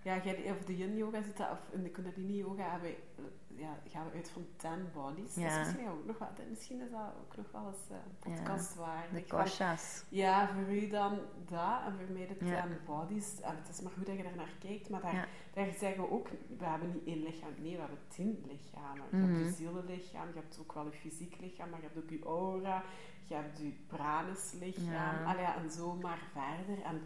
Ja, 0.03 0.23
jij, 0.25 0.51
of 0.51 0.65
de 0.65 0.77
yin 0.77 0.97
yoga 0.97 1.23
zit 1.23 1.37
dat, 1.37 1.51
of 1.51 1.59
in 1.73 1.83
de 1.83 1.91
kundalini 1.91 2.37
yoga 2.37 2.71
hebben 2.71 2.91
we, 2.91 3.23
eh, 3.23 3.25
ja, 3.57 3.79
gaan 3.89 4.07
we 4.11 4.17
uit 4.17 4.31
van 4.31 4.47
10 4.57 4.71
bodies. 4.95 5.35
Ja. 5.35 5.43
Dat 5.43 5.51
is 5.51 5.59
misschien 5.59 5.89
ook 5.89 6.07
nog 6.07 6.19
wat, 6.19 6.29
misschien 6.49 6.81
is 6.81 6.91
dat 6.91 7.01
ook 7.01 7.37
nog 7.37 7.47
wel 7.53 7.67
eens 7.67 7.91
uh, 7.91 7.97
podcast 8.19 8.75
waar. 8.75 9.09
De. 9.13 10.17
Ja, 10.17 10.49
voor 10.49 10.75
u 10.75 10.89
dan 10.89 11.19
dat 11.49 11.81
en 11.87 11.95
voor 11.97 12.15
mij 12.17 12.27
de 12.27 12.37
10 12.37 12.51
bodies. 12.87 13.41
En 13.41 13.57
het 13.57 13.69
is 13.69 13.81
maar 13.81 13.93
goed 13.93 14.07
dat 14.07 14.17
je 14.17 14.23
daar 14.23 14.37
naar 14.37 14.55
kijkt, 14.59 14.89
maar 14.89 15.01
daar, 15.01 15.29
daar 15.55 15.73
zeggen 15.79 16.03
we 16.03 16.11
ook, 16.11 16.29
we 16.59 16.65
hebben 16.65 16.93
niet 16.93 17.07
één 17.07 17.23
lichaam, 17.23 17.51
nee, 17.59 17.73
we 17.73 17.81
hebben 17.81 17.99
tien 18.09 18.45
lichamen. 18.47 19.05
Je 19.11 19.17
hebt 19.17 19.39
je 19.39 19.45
mhm. 19.45 19.55
zielenlichaam, 19.55 20.29
je 20.29 20.35
hebt 20.35 20.59
ook 20.61 20.73
wel 20.73 20.85
je 20.85 20.99
fysiek 20.99 21.41
lichaam, 21.41 21.71
maar 21.71 21.81
je 21.81 21.87
hebt 21.87 21.99
ook 21.99 22.11
je 22.11 22.25
aura, 22.25 22.83
je 23.25 23.35
hebt 23.35 23.59
je 23.59 23.73
pranislichaam, 23.87 25.25
ja. 25.25 25.41
ja, 25.41 25.57
en 25.57 25.71
zo 25.71 25.95
maar 25.95 26.23
verder. 26.33 26.85
En 26.85 27.03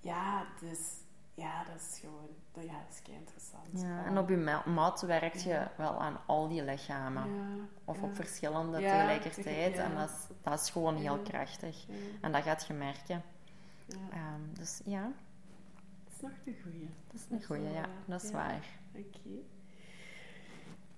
ja, 0.00 0.46
dus 0.60 1.04
ja, 1.36 1.64
dat 1.64 1.80
is 1.80 1.98
gewoon, 2.00 2.28
ja, 2.66 2.72
dat 2.72 3.02
is 3.04 3.12
interessant. 3.12 3.80
Ja, 3.80 4.04
en 4.04 4.18
op 4.18 4.28
je 4.28 4.62
mat 4.66 5.00
werkt 5.00 5.42
je 5.42 5.66
wel 5.76 6.00
aan 6.00 6.18
al 6.26 6.48
die 6.48 6.64
lichamen. 6.64 7.24
of 7.84 8.02
op 8.02 8.14
verschillende 8.14 8.78
tegelijkertijd. 8.78 9.76
En 9.76 9.94
dat 9.94 10.08
is, 10.08 10.36
dat 10.42 10.60
is 10.60 10.70
gewoon 10.70 10.96
heel 10.96 11.18
krachtig. 11.18 11.86
En 12.20 12.32
dat 12.32 12.42
gaat 12.42 12.66
je 12.66 12.72
merken. 12.74 13.22
Um, 13.88 14.50
dus 14.52 14.80
ja. 14.84 15.12
Dat 16.04 16.14
is 16.14 16.20
nog 16.20 16.32
een 16.44 16.56
goeie. 16.62 16.88
Dat 17.06 17.20
is 17.20 17.26
een 17.30 17.44
goeie, 17.44 17.72
ja. 17.72 17.86
Dat 18.04 18.22
is 18.22 18.30
waar. 18.30 18.64
Oké. 18.94 19.30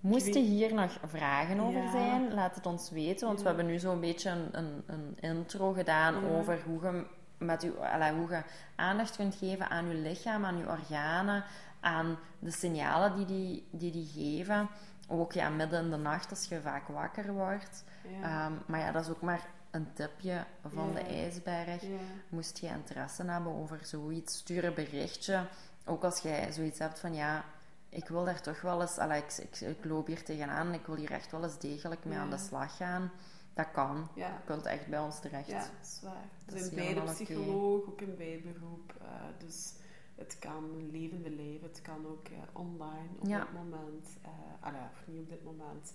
Moest 0.00 0.34
je 0.34 0.40
hier 0.40 0.74
nog 0.74 0.98
vragen 1.06 1.60
over 1.60 1.88
zijn, 1.88 2.34
laat 2.34 2.54
het 2.54 2.66
ons 2.66 2.90
weten. 2.90 3.26
Want 3.26 3.40
we 3.40 3.46
hebben 3.46 3.66
nu 3.66 3.78
zo'n 3.78 4.00
beetje 4.00 4.30
een, 4.30 4.58
een, 4.58 4.82
een 4.86 5.16
intro 5.20 5.72
gedaan 5.72 6.24
over 6.24 6.62
hoe 6.62 6.82
je 6.82 7.06
met 7.38 7.62
uw, 7.62 7.74
hoe 8.16 8.30
je 8.30 8.42
aandacht 8.76 9.16
kunt 9.16 9.34
geven 9.34 9.70
aan 9.70 9.88
je 9.88 9.94
lichaam, 9.94 10.44
aan 10.44 10.58
je 10.58 10.68
organen, 10.68 11.44
aan 11.80 12.18
de 12.38 12.50
signalen 12.50 13.16
die 13.16 13.26
die, 13.26 13.68
die, 13.70 13.92
die 13.92 14.06
geven. 14.06 14.68
Ook 15.08 15.32
ja, 15.32 15.48
midden 15.48 15.84
in 15.84 15.90
de 15.90 15.96
nacht 15.96 16.30
als 16.30 16.44
je 16.44 16.60
vaak 16.60 16.88
wakker 16.88 17.32
wordt. 17.32 17.84
Ehm, 18.22 18.52
maar 18.66 18.80
ja, 18.80 18.92
dat 18.92 19.04
is 19.04 19.10
ook 19.10 19.20
maar 19.20 19.46
een 19.70 19.92
tipje 19.92 20.44
van 20.74 20.94
de 20.94 21.00
ijsberg. 21.00 21.82
Moest 22.28 22.58
je 22.58 22.66
interesse 22.66 23.24
hebben 23.24 23.54
over 23.54 23.78
zoiets, 23.82 24.36
stuur 24.36 24.64
een 24.64 24.74
berichtje. 24.74 25.46
Ook 25.84 26.04
als 26.04 26.20
jij 26.20 26.52
zoiets 26.52 26.78
hebt 26.78 26.98
van 26.98 27.14
ja, 27.14 27.44
ik 27.88 28.08
wil 28.08 28.24
daar 28.24 28.40
toch 28.40 28.60
wel 28.60 28.80
eens, 28.80 28.98
allee, 28.98 29.22
ik, 29.38 29.60
ik, 29.60 29.84
loop 29.84 30.06
hier 30.06 30.24
tegenaan, 30.24 30.74
ik 30.74 30.86
wil 30.86 30.96
hier 30.96 31.10
echt 31.10 31.30
wel 31.30 31.42
eens 31.42 31.58
degelijk 31.58 32.04
mee 32.04 32.18
aan 32.18 32.30
de 32.30 32.38
slag 32.38 32.76
gaan. 32.76 33.10
Dat 33.58 33.70
kan. 33.70 34.08
Ja. 34.14 34.26
Je 34.26 34.44
kunt 34.44 34.66
echt 34.66 34.86
bij 34.86 35.00
ons 35.00 35.20
terecht. 35.20 35.46
Ja, 35.46 35.58
dat 35.58 35.70
is 35.82 36.00
waar. 36.02 36.28
We 36.46 36.58
zijn 36.58 36.74
beide 36.74 37.02
psycholoog, 37.02 37.86
ook 37.86 38.00
een 38.00 38.16
bijberoep. 38.16 38.94
Uh, 39.02 39.08
dus 39.38 39.74
het 40.14 40.38
kan 40.38 40.64
een 40.64 40.90
levende 40.90 41.30
leven. 41.30 41.68
Het 41.68 41.82
kan 41.82 42.06
ook 42.06 42.28
uh, 42.28 42.38
online 42.52 43.08
op 43.18 43.26
dit 43.26 43.52
moment. 43.52 44.18
Uh, 44.24 44.66
allee, 44.66 44.80
of 44.80 45.06
niet 45.06 45.20
op 45.20 45.28
dit 45.28 45.44
moment. 45.44 45.94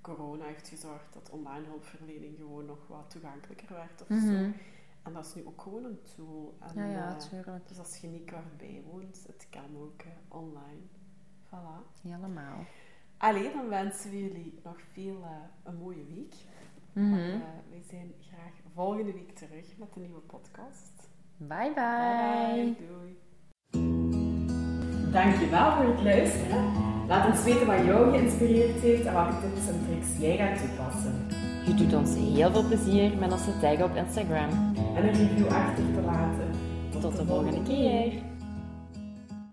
Corona 0.00 0.44
heeft 0.44 0.68
gezorgd 0.68 1.12
dat 1.12 1.30
online 1.30 1.66
hulpverlening 1.66 2.36
gewoon 2.36 2.64
nog 2.64 2.86
wat 2.88 3.10
toegankelijker 3.10 3.74
werd 3.74 4.02
of 4.02 4.08
mm 4.08 4.18
-hmm. 4.18 4.52
zo. 4.52 4.58
En 5.02 5.12
dat 5.12 5.26
is 5.26 5.34
nu 5.34 5.46
ook 5.46 5.62
gewoon 5.62 5.84
een 5.84 6.02
tool. 6.16 6.56
En, 6.60 6.74
ja, 6.74 6.90
ja, 6.90 7.08
natuurlijk. 7.08 7.68
dus 7.68 7.78
als 7.78 7.96
je 7.96 8.06
niet 8.08 8.30
kort 8.30 8.56
bijwoont, 8.56 9.24
het 9.26 9.46
kan 9.50 9.76
ook 9.76 10.02
online. 10.28 10.82
Voilà. 11.46 12.00
Helemaal. 12.02 12.64
Allee, 13.16 13.52
dan 13.52 13.68
wensen 13.68 14.10
we 14.10 14.20
jullie 14.20 14.60
nog 14.62 14.80
veel 14.92 15.24
een 15.62 15.76
mooie 15.76 16.04
week. 16.04 16.34
Mm 16.92 17.12
-hmm. 17.12 17.42
wij 17.70 17.82
zijn 17.90 18.12
graag 18.20 18.52
volgende 18.74 19.12
week 19.12 19.34
terug 19.34 19.66
met 19.78 19.88
een 19.94 20.02
nieuwe 20.02 20.20
podcast. 20.20 21.10
Bye 21.36 21.72
bye. 21.74 22.54
bye, 22.54 22.74
Doei. 22.86 23.18
Dankjewel 25.12 25.72
voor 25.72 25.84
het 25.84 26.02
luisteren. 26.02 26.72
Laat 27.08 27.26
ons 27.26 27.44
weten 27.44 27.66
wat 27.66 27.84
jou 27.84 28.10
geïnspireerd 28.10 28.80
heeft 28.80 29.04
en 29.04 29.12
welke 29.12 29.40
tips 29.40 29.68
en 29.68 29.86
tricks 29.86 30.18
jij 30.18 30.36
gaat 30.36 30.58
toepassen. 30.58 31.26
Je 31.66 31.74
doet 31.74 31.94
ons 31.94 32.14
heel 32.14 32.50
veel 32.50 32.66
plezier 32.66 33.18
met 33.18 33.32
ons 33.32 33.44
te 33.44 33.58
taggen 33.60 33.84
op 33.84 33.96
Instagram. 33.96 34.50
En 34.96 35.04
een 35.08 35.14
review 35.14 35.46
achter 35.46 35.84
te 35.94 36.00
laten. 36.00 36.50
Tot, 36.90 37.16
de 37.16 37.26
volgende 37.26 37.62
keer. 37.62 38.12